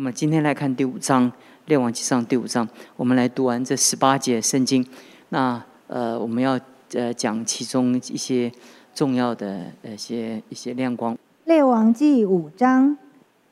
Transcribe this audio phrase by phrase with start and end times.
[0.00, 1.30] 我们今天来看第五章
[1.66, 2.66] 《列王纪上》第五章，
[2.96, 4.82] 我们来读完这十八节圣经。
[5.28, 6.58] 那呃，我们要
[6.94, 8.50] 呃讲其中一些
[8.94, 11.14] 重要的一些一些亮光。
[11.44, 12.96] 《列王纪》五章，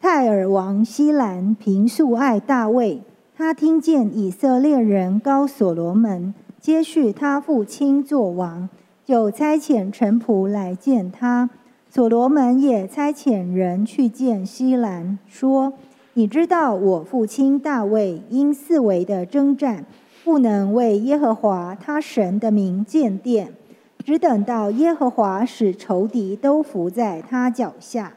[0.00, 3.02] 泰尔王西兰平素爱大卫，
[3.36, 8.70] 他听见以色列人高所罗门接续他父亲做王，
[9.04, 11.50] 就差遣臣仆来见他。
[11.90, 15.74] 所罗门也差遣人去见西兰，说。
[16.18, 19.86] 你知道我父亲大卫因四围的征战，
[20.24, 23.52] 不能为耶和华他神的名建殿，
[24.04, 28.14] 只等到耶和华使仇敌都伏在他脚下。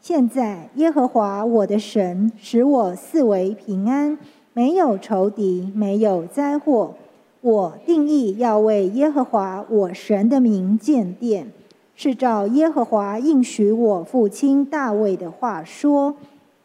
[0.00, 4.18] 现在耶和华我的神使我四围平安，
[4.52, 6.94] 没有仇敌，没有灾祸。
[7.42, 11.52] 我定义要为耶和华我神的名建殿，
[11.94, 16.16] 是照耶和华应许我父亲大卫的话说。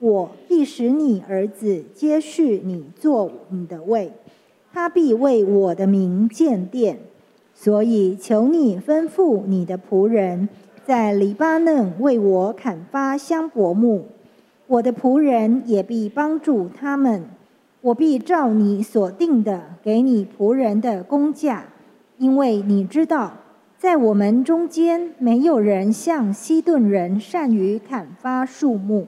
[0.02, 4.12] 我必使你儿子接续你做你的位，
[4.74, 6.98] 他必为我的名建殿。
[7.54, 10.50] 所以求你吩咐你的仆人，
[10.84, 14.06] 在黎巴嫩为我砍伐香柏木。
[14.66, 17.26] 我的仆人也必帮助他们。
[17.82, 21.66] 我必照你所定的给你仆人的工价，
[22.18, 23.34] 因为你知道，
[23.78, 29.06] 在我们中间没有人像西顿人善于砍伐树木。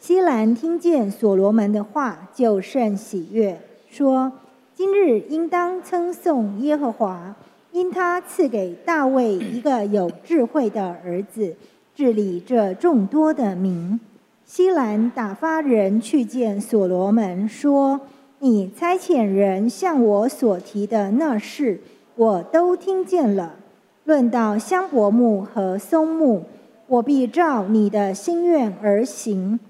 [0.00, 4.32] 西兰听见所罗门的话，就甚喜悦，说
[4.74, 7.36] ：“今日应当称颂耶和华，
[7.70, 11.54] 因他赐给大卫一个有智慧的儿子，
[11.94, 14.00] 治理这众多的民。”
[14.46, 18.00] 西兰打发人去见所罗门，说
[18.40, 21.78] ：“你差遣人向我所提的那事，
[22.16, 23.56] 我都听见了。
[24.04, 26.44] 论到香柏木和松木，
[26.86, 29.60] 我必照你的心愿而行。”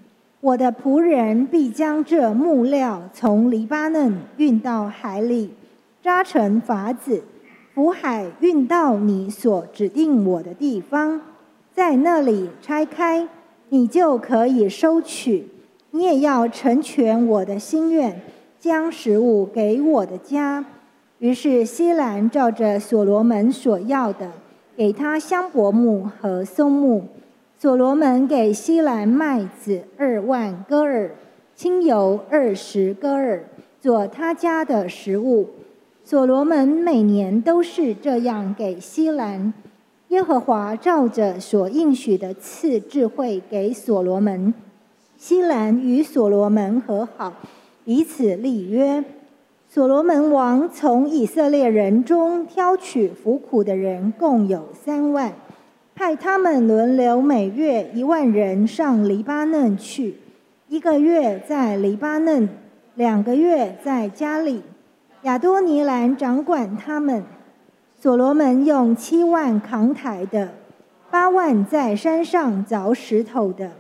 [0.42, 5.52] 我的仆人必将这木料从黎巴嫩运到海里，
[6.02, 7.22] 扎成筏子，
[7.74, 11.20] 浮海运到你所指定我的地方，
[11.74, 13.28] 在那里拆开，
[13.68, 15.46] 你就可以收取。
[15.90, 18.22] 你也要成全我的心愿，
[18.58, 20.64] 将食物给我的家。
[21.18, 24.30] 于是西兰照着所罗门所要的，
[24.74, 27.05] 给他香柏木和松木。
[27.60, 31.10] 所罗门给西兰麦子二万戈尔，
[31.54, 33.44] 清油二十戈尔，
[33.78, 35.46] 做他家的食物。
[36.02, 39.52] 所罗门每年都是这样给西兰。
[40.08, 44.54] 耶和华照着所应许的赐智慧给所罗门。
[45.18, 47.34] 西兰与所罗门和好，
[47.84, 49.04] 彼此立约。
[49.68, 55.34] 所罗门王从以色列人中挑取服苦的人，共有三万。
[56.00, 60.16] 派他们轮流每月一万人上黎巴嫩去，
[60.66, 62.48] 一个月在黎巴嫩，
[62.94, 64.62] 两个月在家里。
[65.24, 67.22] 亚多尼兰掌管他们。
[67.98, 70.55] 所罗门用七万扛抬的，
[71.10, 73.70] 八万在山上凿石头的。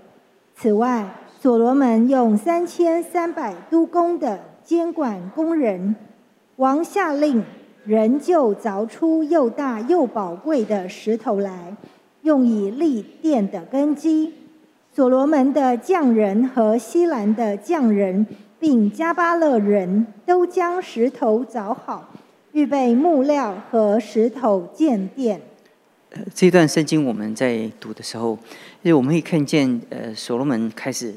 [0.54, 1.08] 此外，
[1.40, 5.96] 所罗门用三千三百督工的监管工人。
[6.56, 7.42] 王下令，
[7.86, 11.74] 人就凿出又大又宝贵的石头来。
[12.22, 14.34] 用以立殿的根基，
[14.94, 18.26] 所罗门的匠人和西兰的匠人，
[18.58, 22.12] 并加巴勒人都将石头凿好，
[22.52, 25.40] 预备木料和石头建殿。
[26.34, 28.32] 这段圣经我们在读的时候，
[28.82, 31.14] 因为我们可以看见，呃，所罗门开始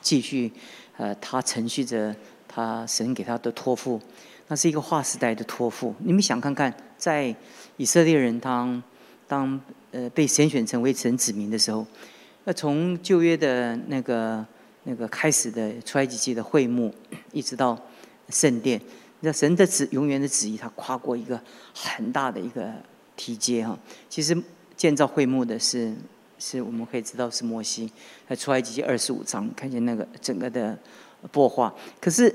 [0.00, 0.50] 继续，
[0.96, 2.16] 呃，他承续着
[2.48, 4.00] 他神给他的托付，
[4.48, 5.94] 那是一个划时代的托付。
[5.98, 7.34] 你们想看看，在
[7.76, 8.82] 以色列人当
[9.28, 9.60] 当。
[9.96, 11.86] 呃，被神选成为神子民的时候，
[12.44, 14.44] 那从旧约的那个
[14.84, 16.94] 那个开始的出埃及记的会幕，
[17.32, 17.80] 一直到
[18.28, 18.78] 圣殿，
[19.20, 21.40] 那神的旨永远的旨意，他跨过一个
[21.72, 22.70] 很大的一个
[23.16, 23.78] 梯阶哈。
[24.10, 24.36] 其实
[24.76, 25.94] 建造会幕的是
[26.38, 27.90] 是我们可以知道是摩西，
[28.28, 30.78] 在出埃及记二十五章看见那个整个的
[31.32, 32.30] 擘画，可是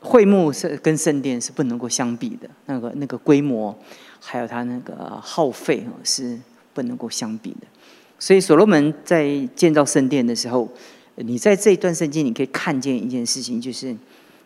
[0.00, 3.74] 会幕是跟圣殿是不能够相比的，那个那个规模。
[4.20, 6.38] 还有他那个耗费哦，是
[6.74, 7.66] 不能够相比的。
[8.18, 10.68] 所以所罗门在建造圣殿的时候，
[11.14, 13.96] 你在这一段圣经，你可以看见一件事情，就是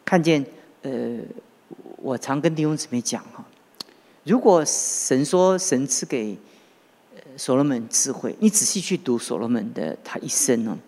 [0.04, 0.44] 看见
[0.82, 1.18] 呃，
[1.96, 3.42] 我常跟弟兄姊妹讲哈，
[4.24, 6.36] 如果神说神赐给
[7.36, 10.78] 所罗门智慧，你仔细去读所罗门的他一生呢，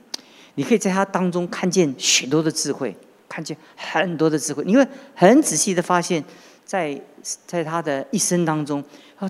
[0.57, 2.95] 你可以在他当中看见许多的智慧，
[3.29, 6.23] 看见很多的智慧，你会很仔细的发现。
[6.65, 7.01] 在
[7.47, 8.83] 在他的一生当中，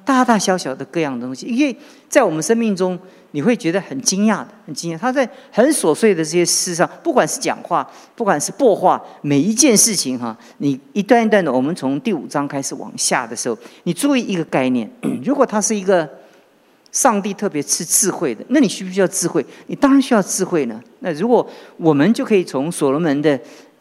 [0.04, 1.76] 大大小小的各样东西，因为
[2.08, 2.98] 在我们生命中，
[3.32, 4.98] 你会觉得很惊讶的，很惊讶。
[4.98, 14.90] 他在很琐碎的这些事上，不管是讲话，不管是播话，每一件事情哈，你一段一段的，我们从第五章开始往下的时候，你注意一个概念，
[15.24, 16.08] 如果他是一个。
[16.94, 19.44] 上帝特别赐智慧的，那你需不需要智慧？
[19.66, 20.80] 你当然需要智慧呢。
[21.00, 21.44] 那如果
[21.76, 23.36] 我们就可以从所罗门的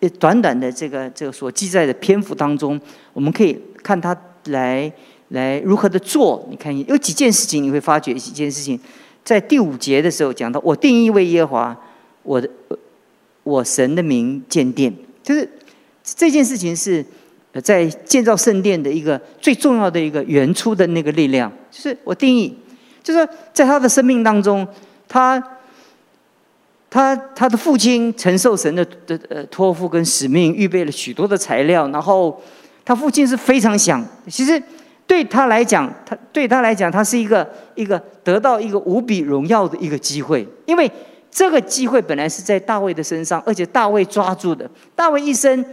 [0.09, 2.79] 短短的这个这个所记载的篇幅当中，
[3.13, 4.15] 我们可以看他
[4.45, 4.91] 来
[5.29, 6.45] 来如何的做。
[6.49, 8.79] 你看有几件事情，你会发觉几件事情，
[9.23, 11.81] 在第五节的时候讲到，我定义为耶和华
[12.23, 12.49] 我的
[13.43, 15.49] 我神的名建殿，就是
[16.03, 17.05] 这件事情是
[17.63, 22.57] 在建造圣殿的一个最重要的一个原初的那个力量，就是我定义。
[23.03, 24.65] 就是在他的生命当中，
[25.09, 25.37] 他
[26.93, 31.87] 他他的父亲承受神的的呃托付跟使命，预备了许多的材料。
[31.87, 32.39] 然后
[32.85, 34.61] 他父亲是非常想，其实
[35.07, 40.91] 对他来讲，他对他来讲，他是一个一个得到一个无比荣耀的一个机会，因为
[41.31, 45.65] 这个机会本来是在大卫的身上，而且大卫抓住的，大卫一生。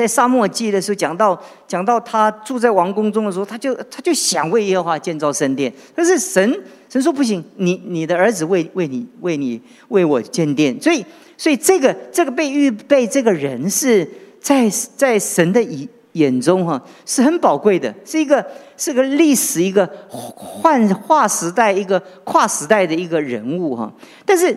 [0.00, 1.38] 在沙漠记的时候，讲到
[1.68, 6.58] 讲到他住在王宫中的时候，他就他就想为耶和华建造圣殿，但是神
[6.88, 11.04] 神说不行，你你的儿子为为你为你为我建殿，所以
[11.36, 14.08] 所以这个这个被预备这个人是
[14.40, 18.42] 在在神的眼眼中哈是很宝贵的，是一个
[18.78, 23.92] 是个历史一个换划时代一个跨时代的一个人物哈，
[24.24, 24.56] 但是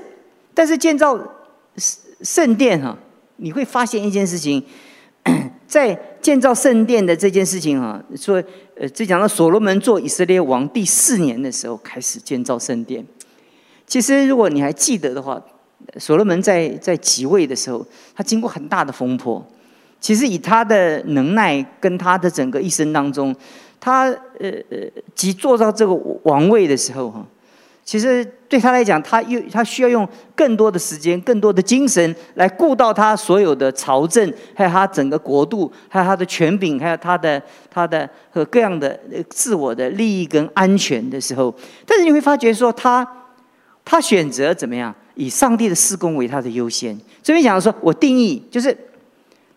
[0.54, 1.20] 但是建造
[2.22, 2.98] 圣殿哈，
[3.36, 4.64] 你会发现一件事情。
[5.74, 8.36] 在建造圣殿的这件事情啊，说
[8.76, 13.04] 呃，这讲到所罗门做以色列王第四年的时候开始建造圣殿。
[13.88, 15.42] 其实如果你还记得的话，
[15.98, 17.84] 所罗门在在即位的时候，
[18.14, 19.44] 他经过很大的风波。
[20.00, 23.36] 其实以他的能耐跟他的整个一生当中，
[23.80, 24.04] 他
[24.38, 24.78] 呃呃，
[25.16, 25.92] 即坐到这个
[26.22, 27.26] 王位的时候哈。
[27.86, 38.98] 其实对他来讲，他又他需要用更多的时间、更多的精神来顾到他所有的朝政，还有他整个国度，还有他的权柄，还有他的他的和各样的
[39.30, 41.54] 自我的利益跟安全的时候。
[41.86, 43.06] 但是你会发觉说，他
[43.84, 46.98] 他选择怎么样以上帝的施工为他的优先。
[47.22, 48.76] 这边讲说，我定义就是，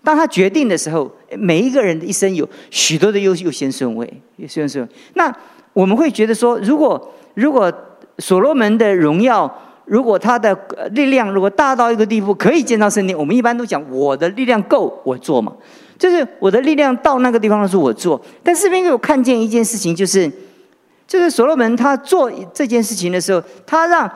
[0.02, 1.08] 当他决定的时候，
[1.38, 4.90] 每一个人的一生有许多的优优先顺位，优先顺位。
[5.14, 5.32] 那
[5.72, 7.72] 我们会觉得说，如果如果
[8.18, 9.52] 所罗门的荣耀，
[9.84, 10.56] 如果他的
[10.92, 15.52] 力量如果大到一个地步，可以建造圣殿，我们一般都讲我的力量够，我做嘛。
[15.98, 18.20] 就是我的力量到那个地方的时候，我做。
[18.42, 20.30] 但这边有看见一件事情，就是
[21.06, 24.10] 就是所罗门他做这件事情的时候，他让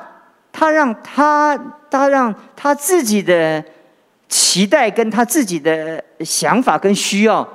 [0.52, 1.58] 他让他
[1.91, 3.62] 他让他自己的
[4.29, 7.47] 期待跟他自己的想法跟需要，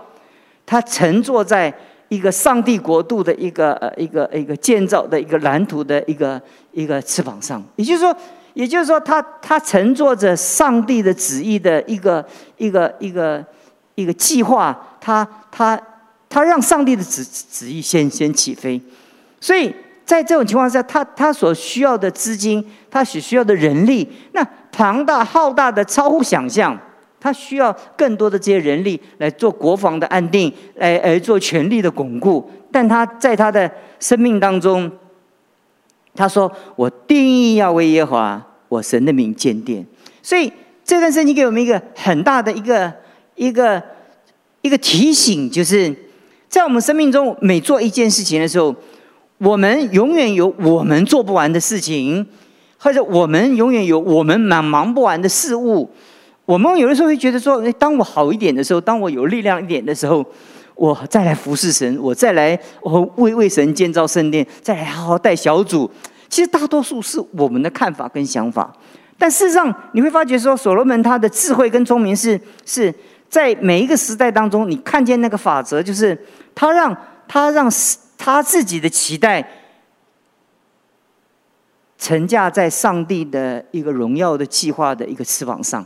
[0.65, 1.74] 他乘坐在。
[2.10, 6.40] 一个上帝国度的一个呃一个一个建造的一个蓝图的一个
[6.72, 8.16] 一个翅膀上，也就是说，
[8.54, 12.24] 也就是说，他他乘坐着上帝的旨意的一个
[12.57, 13.44] 一个一个
[13.96, 15.80] 一个计划，他他
[16.30, 18.80] 他让上帝的旨旨意先先起飞，
[19.40, 19.74] 所以
[20.06, 26.78] 在这种情况下，他他所需要的资金，他所需要的人力，那庞大浩大的超乎想象。
[27.19, 32.50] 他需要更多的这些人力来做国防的安定，来来做权力的巩固。
[32.71, 33.69] 但他在他的
[34.00, 34.91] 生命当中，
[36.13, 39.85] 他说：“我定义要为耶和华我神的名建殿。”
[40.21, 40.51] 所以
[40.83, 42.94] 这段圣经给我们一个很大的一个
[43.35, 43.81] 一个
[44.61, 45.95] 一个提醒，就是
[46.47, 48.75] 在我们生命中每做一件事情的时候，
[49.40, 52.25] 我们永远有我们做不完的事情，
[52.78, 55.90] 或者我们永远有我们忙忙不完的事物。
[56.45, 60.23] 我们有的时候会觉得说，当我好一点的时候，当我有力量一点的时候，
[60.75, 65.90] 我再来服侍神，我再来我为为神建造圣殿，再来好好带小组。
[66.30, 68.71] 其实大多数是我们的看法跟想法，
[69.18, 72.94] 但事实上你会发觉说，所罗门他的智慧跟聪明是是
[73.30, 76.18] 在每一个时代当中，你看见那个法则，就是
[76.54, 76.95] 他让
[77.28, 77.71] 他让
[78.18, 79.47] 他自己的期待
[81.97, 85.83] 沉架在上帝的一个荣耀的计划的一个翅膀上。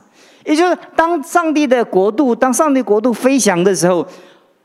[0.50, 4.04] 也就是当上帝的国度，当上帝国度飞翔的时候，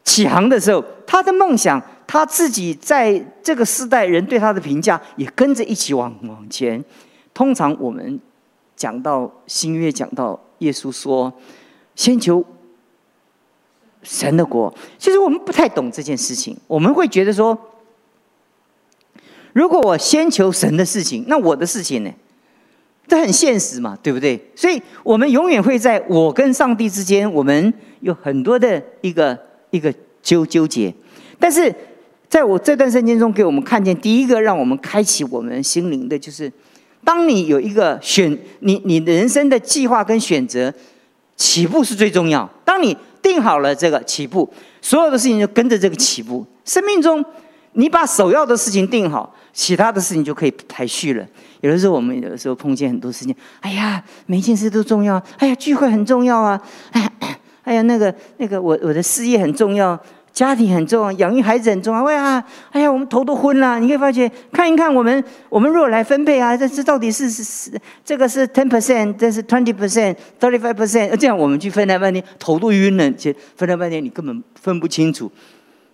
[0.02, 6.82] 起航的时候，他的梦想，他自己在这个时代人对他的评价，也跟着一起往往前。
[7.34, 8.18] 通常我们
[8.74, 11.30] 讲到新约，讲到耶稣说，
[11.94, 12.42] 先求
[14.02, 14.74] 神的国。
[14.98, 17.58] 其实我们不太懂这件事情，我们会觉得说，
[19.52, 22.10] 如果我先求神的事情，那我的事情呢？
[23.06, 24.40] 这很现实嘛，对不对？
[24.54, 29.38] 所以我们永远会在我跟上帝之间，我们有很多的一个
[29.70, 29.92] 一个
[30.22, 30.92] 纠纠结。
[31.38, 31.72] 但是
[32.28, 36.50] 在我这段圣经中，给我们看见第一个让我们开启我们心灵的，就是
[37.04, 40.72] 当你有一个选你你人生的计划跟选择，
[41.36, 42.48] 起步是最重要。
[42.64, 44.48] 当你定好了这个起步，
[44.80, 46.44] 所有的事情就跟着这个起步。
[46.64, 47.24] 生命中，
[47.72, 51.26] 你把首要的事情定好，其他的事情就可以排序了。
[51.62, 55.16] 有的时候，我们有的时候碰见很多事情，哎呀，每件事都重要。
[55.38, 56.60] 哎呀，聚会很重要啊。
[56.90, 57.10] 哎
[57.62, 59.98] 哎呀，那个那个，我我的事业很重要。
[60.34, 62.02] 家庭很重要，养育孩子很重要。
[62.02, 62.42] 喂啊，
[62.72, 63.78] 哎呀，我们头都昏了。
[63.78, 67.70] 你可以发现，看一看我们，我们如果来分配啊，这这到底是是是，
[68.04, 73.08] 这个是 ten percent，这是 twenty percent，thirty five percent，这样我们去分了半天，头都晕了。
[73.12, 75.30] 其实分了半天，你根本分不清楚。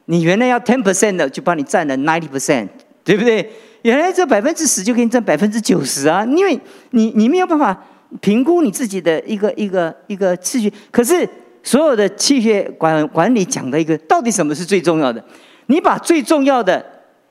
[0.07, 2.69] 你原来要 ten percent 的，就帮你占了 ninety percent，
[3.11, 3.51] 对不对？
[3.83, 6.57] 原来这百分之十就给你占百分之九十啊，因为
[6.91, 7.77] 你你没有办法
[8.21, 11.29] 评估你自己的一个一个一个次序，可是。
[11.63, 15.23] 所有的气血管管理讲的一个，到底什么是最重要的？
[15.67, 16.83] 你把最重要的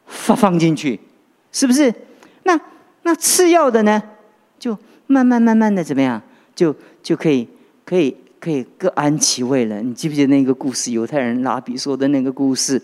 [0.05, 1.00] 放放进去，
[1.51, 1.91] 是不是？
[2.43, 2.62] 那
[3.01, 4.00] 那次要的呢？
[4.59, 6.21] 就慢慢慢慢的怎么样？
[6.53, 7.48] 就就可以
[7.83, 9.81] 可以可以各安其位了。
[9.81, 10.91] 你记不记得那个故事？
[10.91, 12.79] 犹太人拉比说的那个故事，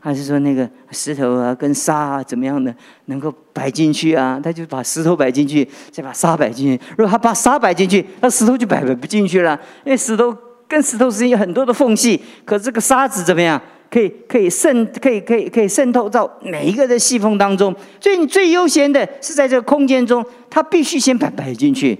[0.00, 4.40] 还是说那个石头啊跟沙啊怎么样的能够摆进去啊？
[4.42, 6.82] 他就把石头摆进去，再把沙摆进去。
[6.96, 10.36] 如果他把沙摆进去，那石头就摆不进去了，因为石头。
[10.70, 13.60] 跟石头之间有很多的缝隙，可这个沙子怎么样？
[13.90, 17.74] 可以可以渗，可以可以可以渗透到每一个的细缝当中。
[17.98, 21.98] 所以你最优先的是在这个空间中，它必须先摆摆进去。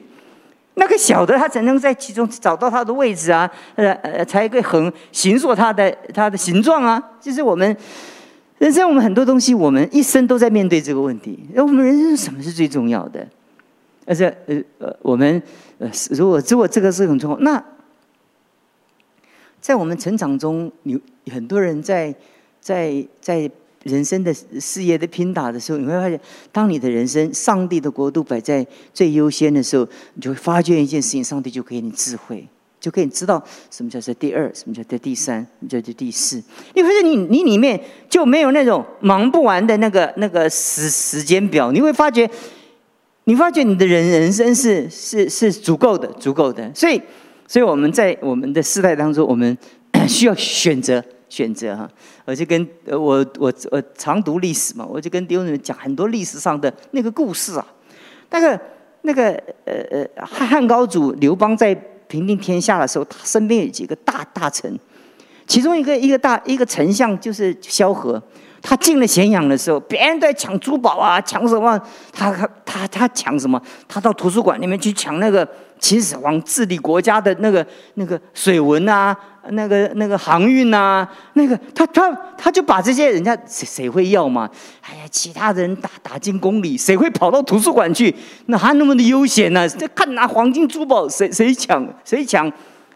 [0.80, 7.00] 那个小的，它才能在其中找到它的位置啊，呃呃，才会很形塑它的它的形状啊。
[7.20, 7.76] 就是我们
[8.58, 11.38] 人生，我们很多东西，我们一生都在面对这个问题。
[11.52, 13.26] 那我们人生什么是最重要的？
[14.06, 15.40] 而且呃呃，我们
[15.78, 17.62] 呃，如果如果这个是很重要，那。
[19.60, 20.98] 在我们成长中，有
[21.30, 22.14] 很多人在
[22.62, 23.48] 在在
[23.84, 26.20] 人生的事业的拼打的时候，你会发现，
[26.52, 32.46] 当你的人生上帝的国度摆在最优先的时候，你就会发觉一件事情：上帝就给你智慧，
[32.78, 36.42] 就可以知道什么叫做第二，什么叫做第三，什么叫做第四。
[36.74, 42.28] 你发现你你里面就没有那种忙不完的那个那个时时间表，你会发觉，
[43.24, 47.00] 你发觉你的人人生是是是足够的，足够的，所以。
[47.48, 49.58] 所以我们在我们的世代当中，我们
[50.06, 51.88] 需要选择选择哈。
[52.26, 57.66] 我就跟呃我我我常读历史嘛，我就跟弟兄们讲很多历史上的那个故事啊。
[58.28, 58.60] 那个
[59.00, 59.30] 那个
[59.64, 61.74] 呃呃汉汉高祖刘邦在
[62.06, 64.78] 平定天下的时候，他身边有几个大大臣，
[65.46, 68.22] 其中一个一个大一个丞相就是萧何。
[68.62, 71.80] 他进了咸阳的时候，别人在抢珠宝啊，抢什么？
[72.12, 73.58] 他他他他抢什么？
[73.88, 79.16] 他到图书馆里面去抢那个秦始皇治理国家的那个那个水文啊，
[79.48, 84.48] 那个那个航运啊，那个他他他就把这些人家谁谁会要嘛？
[84.82, 88.14] 哎呀，其他人打打进宫里，谁会跑到图书馆去？
[88.46, 89.68] 那还那么的悠闲呢？
[89.68, 92.50] 这看拿黄金珠宝，谁谁抢谁抢？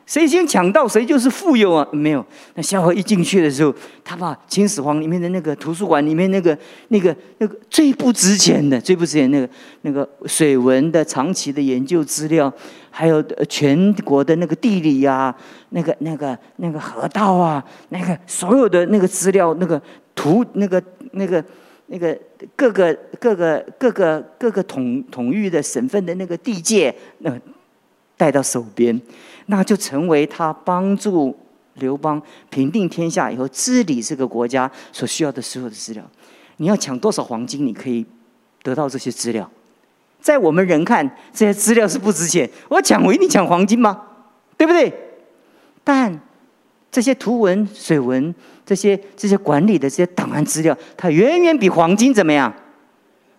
[0.07, 1.89] 谁先抢到，谁就是富有啊！
[1.91, 6.57] 没有，那萧何一进去的时候，他把秦始皇里面的那个图书馆里面那个、
[6.89, 9.49] 那个、那个最不值钱的、最不值钱那个、
[9.81, 12.53] 那个水文的长期的研究资料，
[12.91, 15.35] 还有全国的那个地理呀、
[15.71, 19.81] 那个、那个、那个河道啊、那个所有的那个资料、那个
[20.15, 20.83] 图、那个、
[21.13, 21.43] 那个、
[21.87, 22.15] 那个
[22.55, 27.33] 各个、各个、各个、各个统统御的省份的那个地界，那
[28.19, 29.01] 带到手边。
[29.47, 31.37] 那就成为他帮助
[31.75, 32.21] 刘邦
[32.51, 36.03] 平定天下以后治理这个国家所需要的所有的资料。
[36.57, 38.07] 你要抢多少黄金，你可以
[38.63, 39.51] 得到这些资料。
[40.21, 42.49] 在我们人看，这些资料是不值钱。
[42.69, 44.03] 我抢，我一定抢黄金吗？
[44.57, 44.93] 对不对？
[45.83, 46.19] 但
[46.91, 48.35] 这些图文、水文、
[48.65, 52.55] 这些这些管理的这些档案资料，它远远比黄金怎么样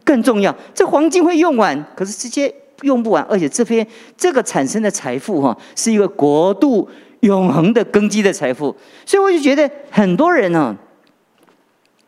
[0.04, 0.56] 更重要。
[0.74, 2.54] 这黄金会用完，可是这些。
[2.82, 3.86] 用不完，而且这边
[4.18, 6.88] 这个产生的财富哈，是一个国度
[7.22, 10.76] 永恒的根基的财富，所以我就觉得很多人呢，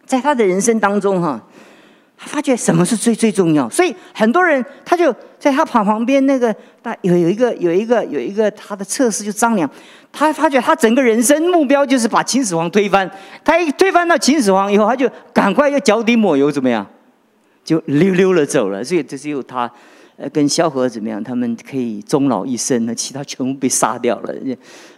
[0.06, 1.42] 在他的人生当中哈，
[2.18, 9.68] 他发觉什么是最最重要，所以很多人他就在他旁旁边那个大有有一个有一个有一个他的测试就张良，
[10.12, 13.10] 他发觉他整个人生目标就是把秦始皇推翻，
[13.44, 16.86] 他一推翻到秦始皇以后，他就赶快要脚底抹油怎么样，
[17.64, 19.72] 就溜溜了走了，所以这只有他。
[20.18, 21.24] 呃，跟萧何怎么样？
[21.24, 24.36] 他们可以终老一生，那其他全部被杀掉了。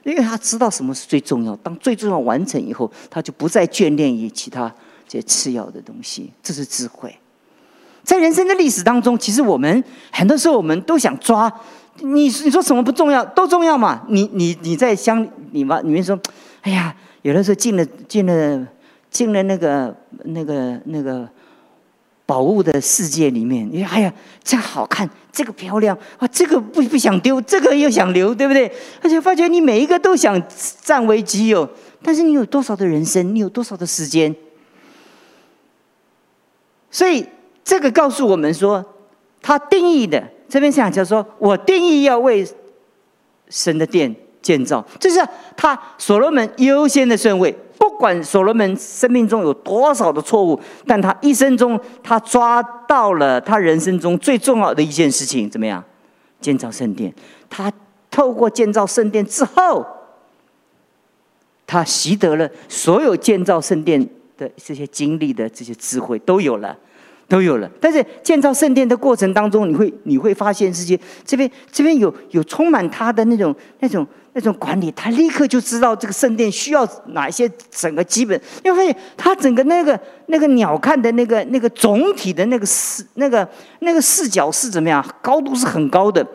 [0.04, 4.74] 因为他知道什么是最重要，当最重要完成以后，他就不再眷恋于其他
[5.06, 6.32] 这些次要的东西。
[6.42, 7.14] 这是智慧。
[8.02, 11.54] 在人生的历史当中，其实我们很多时候我们都想抓
[11.98, 13.24] 你你说什么不重要？
[13.26, 14.02] 都重要嘛。
[14.08, 16.18] 你你你在乡里嘛里面说，
[16.62, 18.68] 哎呀，有的时候进了进了
[19.12, 21.28] 进了那个那个那个
[22.30, 28.72] 宝物的世界里面，你哎呀，这好看，这个漂亮啊，这个不不想丢，这个又想留，对不对？
[29.02, 30.40] 而且发觉你每一个都想
[30.80, 31.68] 占为己有，
[32.04, 33.34] 但是你有多少的人生？
[33.34, 34.36] 你有多少的时间？
[36.92, 37.26] 所以
[37.64, 38.86] 这个告诉我们说，
[39.42, 42.48] 他定义的这边想就说，我定义要为
[43.50, 44.16] 神的殿
[44.50, 45.24] 建造，这是
[45.56, 47.56] 他所罗门优先的顺位。
[47.78, 55.84] 不管所罗门生命中有多少的错误，但他一生中他抓到了他人生中最重要的一件事情，怎么样？
[56.42, 57.14] 建造圣殿。
[57.48, 57.72] 他
[58.10, 59.86] 透过建造圣殿之后，
[61.68, 64.10] 他习得了所有建造圣殿。
[64.40, 66.74] 的这些经历的这些智慧都有了，
[67.30, 67.72] 都有了。
[67.80, 78.38] 但是建造圣殿的过程当中，你会你会发现，这些这边这边有有充满他的那种那种那种管理，他立刻就知道这个圣殿需要哪一些整个基本。
[78.66, 83.48] 因为他整个那个那个鸟瞰的那个那个总体的那个视那个
[83.80, 85.06] 那个视角是怎么样？
[85.22, 86.26] 高度是很高的。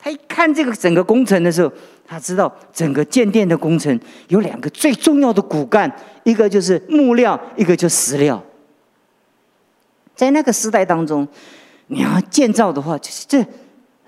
[0.00, 1.70] 他一看这个整个工程的时候。
[2.10, 8.42] 他知道整个建殿的工程有两个最重要的骨干，一个就是木料，一个就石料。
[10.18, 11.26] 在那个时代当中，
[11.86, 13.46] 你要建造的话，就是这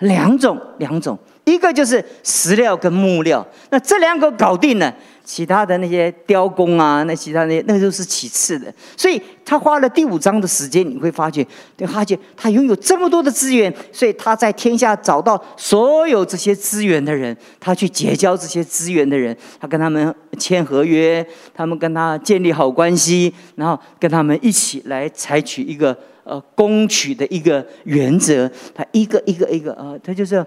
[0.00, 4.93] 两种两种，一个就是石料跟木料，那这两个搞定了。
[5.32, 8.66] 其他的那些雕工啊，那其他那些那都是其次的。
[8.96, 11.46] 所以他花了第五章的时间，你会发觉，
[11.76, 28.50] 对，发觉他拥有这么多的资源，所以他在天下找到所有这些资源的人，他去结交这些资源的人，他跟他们签合约，他们跟他建立好关系，然后跟他们一起来采取一个呃攻取的一个原则。
[28.75, 30.44] 他一个一个一个啊，他就是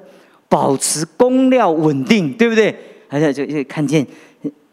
[0.50, 2.76] 保持工料稳定，对不对？
[3.08, 4.06] 而且就就看见。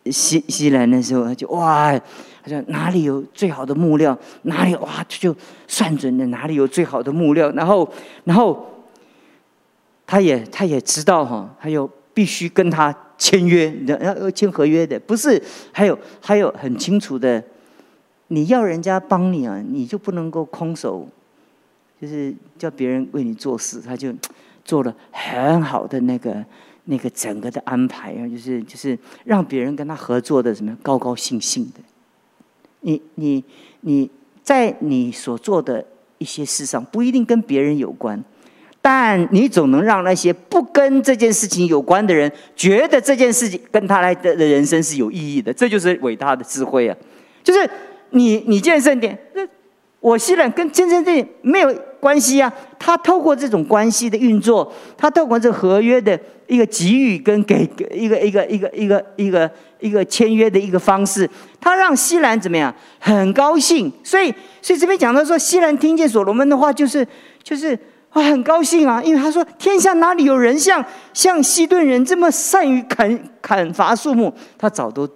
[0.06, 1.92] 西西兰的时候，他就哇，
[2.42, 5.36] 他说哪里有最好的木料，哪里哇就
[5.68, 7.86] 算准了哪里有最好的木料，然后
[8.24, 8.66] 然后
[10.06, 17.42] 他也他也知道哈，他有必须跟他签约，要要签合约的，不是还有还有很清楚的，
[18.28, 21.06] 你要人家帮你啊，你就不能够空手，
[22.00, 24.14] 就是叫别人为你做事，他就
[24.64, 26.42] 做了很好的那个。
[26.90, 31.80] 那个整个的安排啊，就是就是让别人跟他合作的什么高高兴兴的。
[32.80, 33.44] 你你
[33.82, 34.10] 你
[34.42, 35.86] 在你所做的
[36.18, 38.20] 一些事上不一定跟别人有关，
[38.82, 45.52] 但你总能让那些不跟这件事情有关的人觉得这件事情跟他来的的人生是有意义的。
[45.52, 46.96] 这就是伟大的智慧啊！
[47.44, 47.70] 就是
[48.10, 49.46] 你你建圣点，那
[50.00, 51.72] 我虽然跟建圣殿没有。
[52.00, 56.18] 关系啊，他透过这种关系的运作，他透过这合约的
[56.50, 61.28] 一个给予跟给一个一个一个一个一个一个签约的一个方式，
[61.60, 62.74] 他让西兰怎么样？
[62.98, 63.90] 很高兴。
[64.02, 67.06] 所以，所以这边讲到说，西兰听见所罗门的话，就是
[67.44, 70.84] 就是啊，很高兴啊，因为他说天下哪里有人像
[71.14, 74.34] 像西顿人这么善于砍砍伐树木？
[74.58, 75.08] 他早都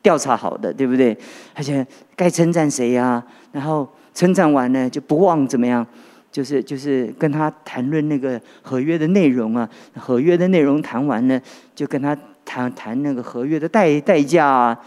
[0.00, 1.14] 调查好的，对不对？
[1.54, 3.22] 而且该称赞谁呀？
[3.52, 5.86] 然后称赞完呢就不忘怎么样？
[6.30, 11.40] 就是就是跟他谈论那个合约的内容啊，合约的内容谈完了，
[11.74, 14.78] 就跟他谈谈那个合约的代代价啊。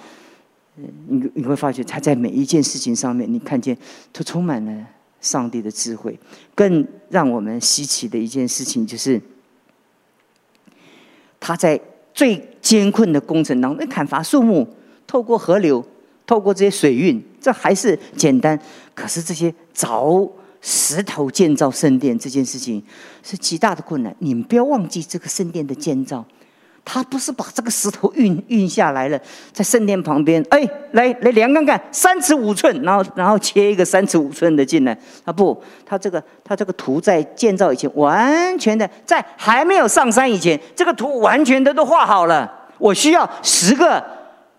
[0.75, 3.75] 你你会发觉他在每一件事情上面，你看见
[4.13, 4.85] 他充满了
[5.19, 6.17] 上帝的智慧。
[6.55, 9.19] 更让我们稀奇的一件事情就是，
[11.39, 11.79] 他在
[12.13, 14.67] 最艰困的工程当中，砍伐树木，
[15.05, 15.85] 透过河流，
[16.25, 18.57] 透过这些水运，这还是简单。
[18.93, 20.29] 可是这些凿。
[20.61, 22.81] 石头建造圣殿这件事情
[23.23, 24.15] 是极大的困难。
[24.19, 26.23] 你们不要忘记这个圣殿的建造，
[26.85, 29.19] 他不是把这个石头运运下来了，
[29.51, 34.95] 在圣殿旁边，哎，来来量看看，三尺五寸，然后然后切一个三尺五寸的进来。
[35.23, 42.51] 啊不，他这个他这个图在建造以前完全的，在还没有上山以前，这个图完全的都画好了。
[42.77, 44.03] 我需要十个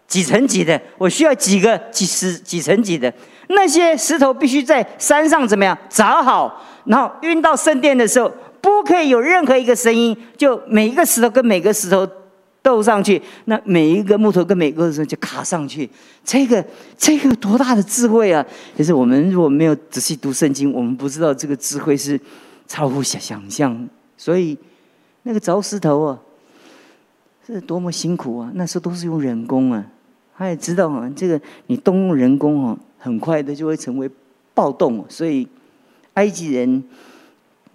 [0.06, 3.12] 几层几的，我需要几个几十几层几的。
[3.54, 12.08] 那些石头必须在山上怎么样凿好，然后运到圣殿的时候，不可以有任何一个声音，就每一个石头跟每个石头
[12.62, 15.88] 斗上去，那每一个木头跟每个石头就卡上去。
[16.24, 16.64] 这个
[16.96, 18.44] 这个多大的智慧啊！
[18.76, 22.18] 就是我们如果没有仔细读圣经，我们不知道这个智慧是
[22.68, 23.88] 超乎想想象。
[24.16, 24.56] 所以
[25.24, 26.18] 那个凿石头啊，
[27.44, 28.50] 是多么辛苦啊！
[28.54, 29.84] 那时候都是用人工啊，
[30.38, 32.78] 他也知道啊，这个你动用人工哦。
[33.02, 34.08] 很快的就会成为
[34.54, 35.46] 暴动，所以
[36.14, 36.84] 埃及人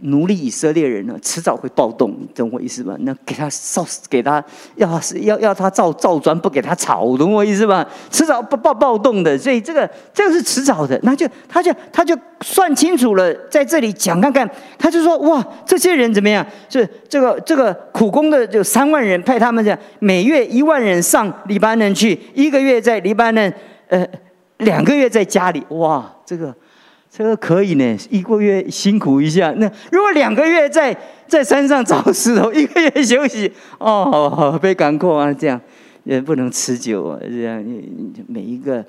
[0.02, 2.96] 奴隶以色列人呢，迟早会暴动，你懂我意思吧？
[3.00, 4.42] 那给他烧，给他
[4.76, 4.88] 要
[5.22, 7.86] 要要他造造砖，不给他炒，懂我意思吧？
[8.10, 10.98] 迟早暴暴暴动的，所以这个这个是迟早的。
[11.04, 16.46] 那就他就他就算清楚了，在这里讲看看，他就说哇，这些人怎么样？
[16.70, 23.52] 是这个这个苦工的就三万人，派他们这样每月一万人上黎巴嫩去，一个月在黎巴嫩，
[23.88, 24.08] 呃，
[24.58, 26.56] 两个月在家里，哇，这个。
[27.10, 29.52] 这个可以呢，一个月辛苦一下。
[29.58, 35.60] 那如果两个月在在山上找石头，一个月休息，哦，被赶过啊，这样
[36.04, 37.18] 也不能持久啊。
[37.22, 37.66] 这样，
[38.28, 38.86] 每一个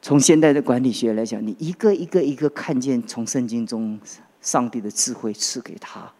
[0.00, 3.98] 从现代的管理学来讲，你一个一个一个看见从圣经中
[4.40, 6.10] 上帝的智慧赐给他，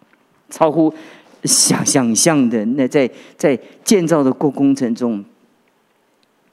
[0.50, 0.92] 超乎
[1.44, 2.62] 想想象的。
[2.66, 5.24] 那在在建造的过工程中，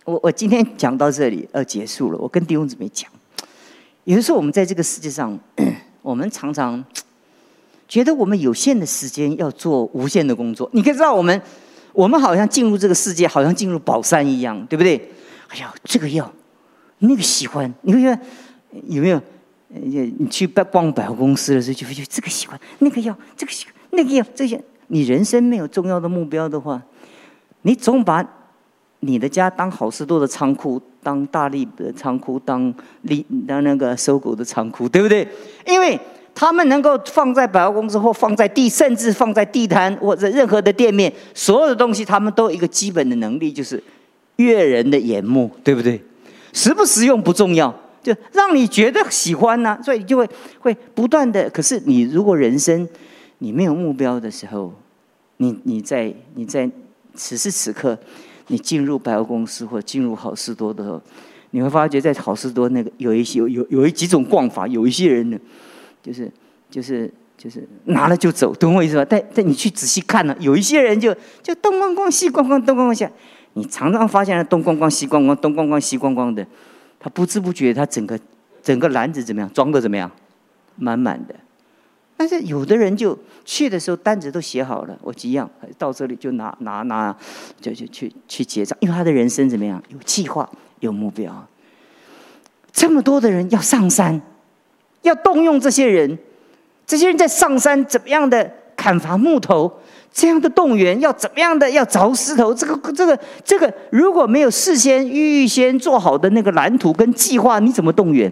[0.05, 2.17] 我我今天讲到这里要结束了。
[2.19, 3.11] 我跟弟兄姊妹讲。
[4.03, 5.37] 有的时候，我们在这个世界上，
[6.03, 6.83] 我们常常
[7.87, 10.69] 觉得我们有限的时间要做无限的工作。
[10.73, 11.41] 你可以知道，我们
[11.91, 14.95] 我们好像进入这个世界，好像进入宝山一样，对不对？
[15.47, 16.31] 哎呀，这个要，
[16.99, 18.21] 那个喜欢，你会觉得
[18.87, 19.19] 有没有？
[19.69, 24.63] 你去逛百货公司的时候，就会觉得这个喜欢，那个要，这个喜欢，那个要，这些。
[24.89, 26.79] 你人生没有重要的目标的话，
[27.63, 28.23] 你总把。
[29.05, 35.27] 你的家当好事多的仓库，当大力的仓库，当利当那个收购的仓库，对不对？
[35.67, 35.99] 因为
[36.33, 43.81] 他们能够放在百货公司或放在地，甚至放在地摊或者任何的店面，所有的东西他们都有一个基本的能力，就是
[44.37, 46.01] 悦人的眼目，对不对？
[46.51, 50.27] 实不实用不重要，就让你觉得喜欢呢，所以就会
[50.59, 51.47] 会不断的。
[51.51, 52.87] 可是你如果人生
[53.37, 54.73] 你没有目标的时候，
[55.37, 56.67] 你你在你在
[57.13, 57.95] 此时此刻。
[58.47, 61.01] 你进入百货公司或进入好事多的时候，
[61.51, 65.37] 你会发觉在好事多那个有一些有有有一几种逛法，有一些人呢，
[66.03, 66.31] 就是
[66.69, 69.05] 就是就是拿了就走，懂我意思吧？
[69.09, 73.07] 但但你去仔细看呢，有一些人就就东逛逛西逛逛东逛逛西，
[73.53, 76.45] 你常常发现了东逛逛西逛逛东逛逛西逛逛的，
[76.99, 78.19] 他不知不觉他整个
[78.61, 80.11] 整个篮子怎么样装的怎么样，
[80.75, 81.35] 满满的。
[82.17, 87.15] 但是有的人就去的时候单子都写好了，我几样到这里就拿拿拿，
[87.59, 89.81] 就就去去结账，因为他的人生怎么样？
[89.89, 90.49] 有计划，
[90.79, 91.45] 有目标。
[92.71, 94.21] 这么多的人要上山，
[95.01, 96.17] 要动用这些人，
[96.87, 99.71] 这些人在上山怎么样的砍伐木头？
[100.11, 101.69] 这样的动员要怎么样的？
[101.69, 102.53] 要凿石头？
[102.53, 108.31] 这个这个这个，如果没有事先预先做好的那个蓝图跟计划，你怎么动员？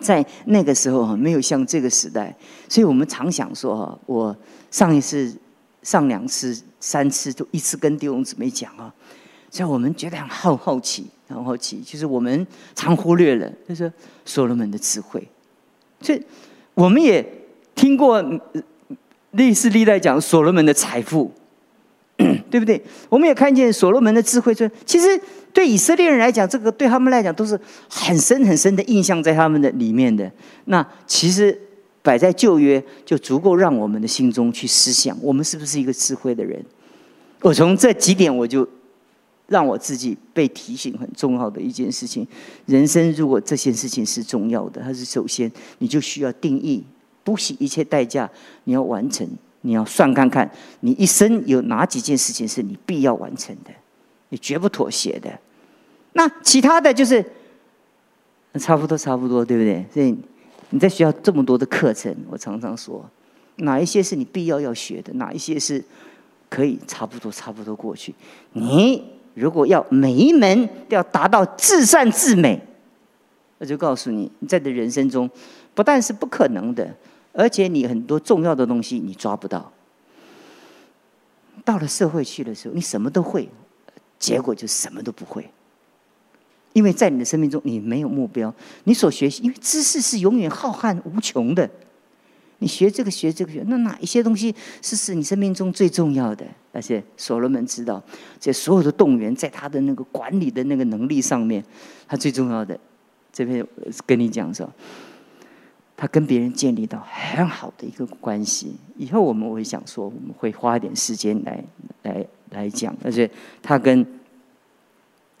[0.00, 2.34] 在那个时候哈，没有像这个时代，
[2.68, 4.36] 所以我们常想说哈，我
[4.70, 5.34] 上一次、
[5.82, 8.92] 上两次、三次都一次跟弟兄姊妹讲啊，
[9.50, 13.92] 所以我们觉得很好好奇，很好奇，就是我们常忽略了，就是
[14.24, 15.26] 所罗门的智慧。
[16.00, 16.22] 所以
[16.74, 17.26] 我们也
[17.74, 18.22] 听过
[19.32, 21.32] 历史历代讲所罗门的财富。
[22.50, 22.82] 对不对？
[23.08, 25.20] 我们也看见所罗门的智慧，说其实
[25.52, 30.30] 对以色列人来讲，这个对他们来讲都是很深很深的印象在他们的里面的。
[30.64, 31.58] 那其实
[32.02, 36.64] 摆在旧约就足够让我们的心中去思想，我们是不是一个智慧的人？
[37.42, 38.66] 我从这几点我就
[39.48, 42.26] 让我自己被提醒很重要的一件事情：
[42.64, 46.82] 人生如果这件事情是重要的，它是首先你就需要定义，
[47.22, 48.30] 不惜一切代价
[48.64, 49.28] 你要完成。
[49.66, 50.48] 你要算看看，
[50.78, 53.70] 你一生有哪几件事情是你必要完成的，
[54.28, 55.28] 你绝不妥协的。
[56.12, 57.24] 那其他的就是
[58.60, 59.84] 差不多，差不多，对不对？
[59.92, 60.16] 所以
[60.70, 63.04] 你在学校这么多的课程，我常常说，
[63.56, 65.82] 哪一些是你必要要学的，哪一些是
[66.48, 68.14] 可以差不多，差不多过去。
[68.52, 69.02] 你
[69.34, 72.62] 如果要每一门都要达到至善至美，
[73.58, 75.28] 我就告诉你，你在的人生中
[75.74, 76.94] 不但是不可能的。
[77.36, 79.70] 而且你很多重要的东西你抓不到，
[81.64, 83.46] 到了社会去的时候，你什么都会，
[84.18, 85.46] 结果就什么都不会。
[86.72, 88.52] 因为在你的生命中，你没有目标，
[88.84, 91.68] 你所学习，因为知识是永远浩瀚无穷的。
[92.58, 96.46] 你学这个学这个学，那哪一些东西是是你生命中最重要的？
[96.72, 98.02] 而且所罗门知道，
[98.40, 101.62] 这所有的动员在他的那个管理的那个能力上面，
[102.08, 102.78] 他最重要的。
[103.30, 103.66] 这边
[104.06, 104.66] 跟你讲说。
[105.96, 111.64] 他跟别人建立到很好的一个关系，以后我们会想说，我们会花一点时间来
[112.02, 113.30] 来来讲，而且
[113.62, 114.06] 他跟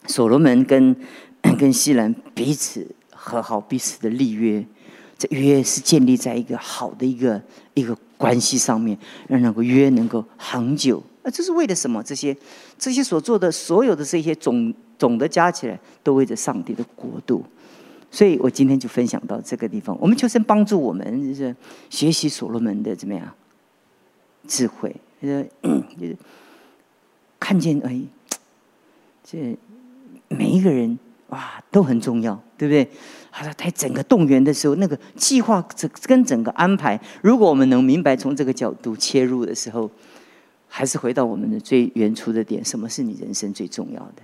[0.06, 0.96] 所罗门跟
[1.58, 4.64] 跟西兰彼此和好，彼此的立约，
[5.18, 7.40] 这约是建立在一个好的一个
[7.74, 8.96] 一个关系上面，
[9.28, 11.02] 让那个约能够恒久。
[11.22, 12.02] 那这是为了什么？
[12.02, 12.34] 这些
[12.78, 17.44] 这些所做的所有的这些总总的加起来，都为着上帝的国度。
[18.10, 19.96] 所以我今天就分享到这个地方。
[20.00, 21.54] 我们求神帮助我们，就是
[21.90, 23.34] 学习所罗门的怎么样
[24.46, 25.50] 智慧，就是
[25.98, 26.16] 就是
[27.38, 28.00] 看见哎，
[29.22, 29.56] 这
[30.28, 32.88] 每一个人哇都很重要，对不对？
[33.30, 39.90] 他在整个动员的时候，那个计划这跟整个安排，如果我们能明白从这个角度切入的时候，
[40.68, 44.22] 还是回到我们的最原初的点：什么是你人生最重要的？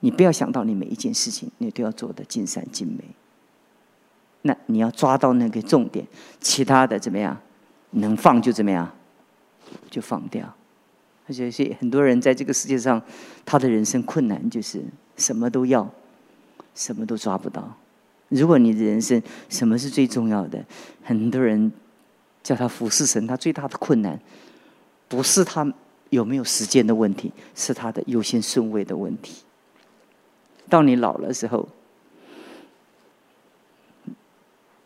[0.00, 3.04] 你不要想到你每一件事情你都要做的尽善尽美，
[4.42, 6.06] 那你要抓到那个重点，
[6.40, 7.38] 其他的怎么样？
[7.90, 8.90] 能放就怎么样，
[9.90, 10.54] 就放掉。
[11.26, 13.02] 而且是很多人在这个世界上，
[13.44, 14.82] 他的人生困难就是
[15.16, 15.88] 什么都要。
[16.74, 17.76] 什么都抓不到。
[18.28, 20.64] 如果你的人生什么是最重要的？
[21.02, 21.72] 很多人
[22.40, 24.16] 叫他俯视神，他最大的困难
[25.08, 25.74] 不是他
[26.10, 29.42] 有没有时间的问题，是他的优先顺位的问题。
[30.68, 31.68] 到你老了时候，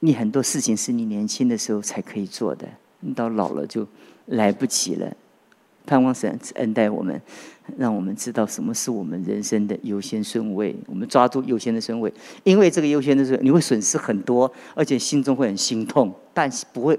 [0.01, 2.67] 你很多事情是你年轻的时候才可以做的，
[3.01, 3.87] 你到老了就
[4.27, 5.13] 来不及了。
[5.85, 7.21] 盼望神恩待我们，
[7.77, 10.77] 让我们知道什么是我们人生的优先顺位。
[10.87, 12.13] 我们抓住优先的顺位，
[12.45, 16.97] 因为这个优先的时候，你会损失很多，而且心中会很心痛，但是不会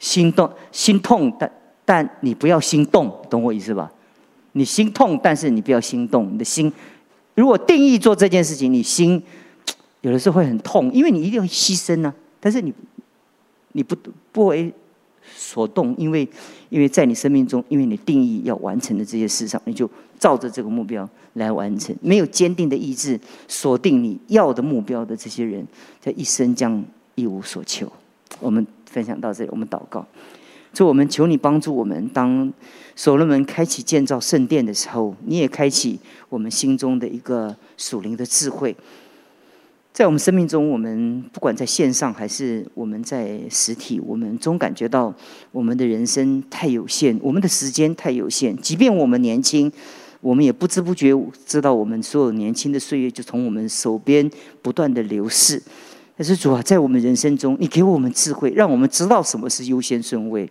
[0.00, 1.50] 心动、心痛，但
[1.84, 3.92] 但你不要心动，懂我意思吧？
[4.52, 6.32] 你心痛，但是你不要心动。
[6.32, 6.72] 你的心
[7.36, 9.22] 如果定义做这件事情，你心
[10.02, 12.12] 有的时候会很痛，因为你一定要牺牲呢。
[12.40, 12.74] 但是你
[13.72, 13.96] 你不
[14.32, 14.74] 不为
[15.36, 16.28] 所动，因为。
[16.68, 21.94] 因为在你生命中，因为你定义要完成的这些事上，你就照着这个目标来完成。
[22.02, 25.64] 没有坚定的意志，锁定你要的目标的这些人，
[26.00, 27.90] 在一生将一无所求。
[28.40, 30.04] 我们分享到这里，我们祷告，
[30.76, 32.06] 就我们求你帮助我们。
[32.12, 32.52] 当
[32.94, 38.76] 所罗门开启建造圣殿的时候，你也开启我们心中的一个属灵的智慧。
[39.94, 45.14] 在我们生命中，我们不管在线上还是我们在实体，我们总感觉到
[45.50, 48.54] 我们的人生太有限，我们的时间太有限。
[48.58, 49.72] 即便我们年轻，
[50.20, 51.10] 我们也不知不觉
[51.46, 55.62] 知道我们所有年轻的岁月就从我们手边不断的流逝。
[56.18, 60.46] 但是主啊，在我们人生中，你给我们智慧，让我们知道什么是优先顺位。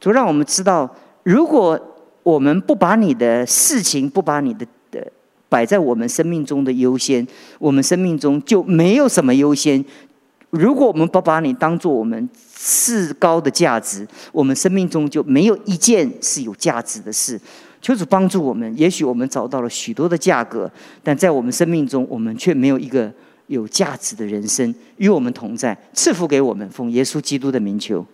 [0.00, 1.80] 主让我们知道，如果
[2.22, 4.66] 我们不把你的事情，不把你的。
[5.46, 7.24] 摆在我们生命中的优先，
[7.60, 9.84] 我们生命中就没有什么优先。
[10.50, 17.40] 如果我们不把你当做我们至高的价值，我们生命中就没有一件是有价值的事。
[17.80, 18.76] 求主帮助我们。
[18.76, 20.68] 也许我们找到了许多的价格，
[21.04, 23.12] 但在我们生命中，我们却没有一个
[23.46, 25.78] 有价值的人生与我们同在。
[25.92, 28.04] 赐福给我们，奉耶稣基督的名求。